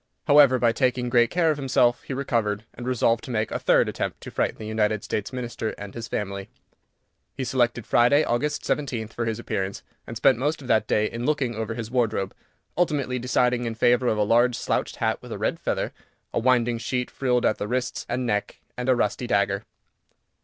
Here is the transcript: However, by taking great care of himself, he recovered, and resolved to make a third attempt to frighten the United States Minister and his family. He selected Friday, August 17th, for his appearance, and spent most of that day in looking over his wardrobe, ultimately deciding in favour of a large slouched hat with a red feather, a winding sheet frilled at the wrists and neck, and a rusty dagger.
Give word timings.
However, 0.25 0.57
by 0.57 0.71
taking 0.71 1.09
great 1.09 1.29
care 1.29 1.51
of 1.51 1.57
himself, 1.57 2.01
he 2.01 2.11
recovered, 2.15 2.65
and 2.73 2.87
resolved 2.87 3.23
to 3.25 3.29
make 3.29 3.51
a 3.51 3.59
third 3.59 3.87
attempt 3.87 4.19
to 4.21 4.31
frighten 4.31 4.57
the 4.57 4.65
United 4.65 5.03
States 5.03 5.31
Minister 5.31 5.75
and 5.77 5.93
his 5.93 6.07
family. 6.07 6.49
He 7.35 7.43
selected 7.43 7.85
Friday, 7.85 8.23
August 8.23 8.63
17th, 8.63 9.13
for 9.13 9.25
his 9.27 9.37
appearance, 9.37 9.83
and 10.07 10.17
spent 10.17 10.39
most 10.39 10.59
of 10.59 10.67
that 10.67 10.87
day 10.87 11.05
in 11.05 11.27
looking 11.27 11.53
over 11.53 11.75
his 11.75 11.91
wardrobe, 11.91 12.33
ultimately 12.75 13.19
deciding 13.19 13.65
in 13.65 13.75
favour 13.75 14.07
of 14.07 14.17
a 14.17 14.23
large 14.23 14.55
slouched 14.55 14.95
hat 14.95 15.21
with 15.21 15.31
a 15.31 15.37
red 15.37 15.59
feather, 15.59 15.93
a 16.33 16.39
winding 16.39 16.79
sheet 16.79 17.11
frilled 17.11 17.45
at 17.45 17.59
the 17.59 17.67
wrists 17.67 18.03
and 18.09 18.25
neck, 18.25 18.59
and 18.75 18.89
a 18.89 18.95
rusty 18.95 19.27
dagger. 19.27 19.61